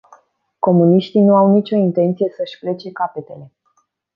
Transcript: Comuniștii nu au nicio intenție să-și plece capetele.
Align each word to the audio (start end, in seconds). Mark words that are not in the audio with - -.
Comuniștii 0.59 1.21
nu 1.21 1.35
au 1.35 1.51
nicio 1.51 1.75
intenție 1.75 2.31
să-și 2.35 2.59
plece 2.59 2.91
capetele. 2.91 3.53